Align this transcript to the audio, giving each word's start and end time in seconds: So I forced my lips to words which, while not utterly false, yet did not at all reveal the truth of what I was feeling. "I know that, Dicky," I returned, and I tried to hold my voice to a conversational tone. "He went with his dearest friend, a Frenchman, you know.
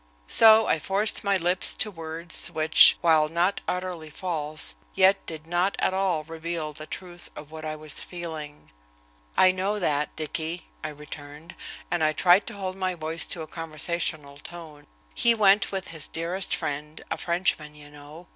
So 0.25 0.65
I 0.65 0.79
forced 0.79 1.23
my 1.23 1.37
lips 1.37 1.75
to 1.75 1.91
words 1.91 2.47
which, 2.49 2.97
while 3.01 3.29
not 3.29 3.61
utterly 3.67 4.09
false, 4.09 4.75
yet 4.95 5.23
did 5.27 5.45
not 5.45 5.75
at 5.77 5.93
all 5.93 6.23
reveal 6.23 6.73
the 6.73 6.87
truth 6.87 7.29
of 7.35 7.51
what 7.51 7.63
I 7.65 7.75
was 7.75 8.01
feeling. 8.01 8.71
"I 9.37 9.51
know 9.51 9.77
that, 9.77 10.15
Dicky," 10.15 10.65
I 10.83 10.89
returned, 10.89 11.53
and 11.91 12.03
I 12.03 12.13
tried 12.13 12.47
to 12.47 12.55
hold 12.55 12.75
my 12.77 12.95
voice 12.95 13.27
to 13.27 13.43
a 13.43 13.47
conversational 13.47 14.37
tone. 14.37 14.87
"He 15.13 15.35
went 15.35 15.71
with 15.71 15.89
his 15.89 16.07
dearest 16.07 16.55
friend, 16.55 17.03
a 17.11 17.17
Frenchman, 17.19 17.75
you 17.75 17.91
know. 17.91 18.27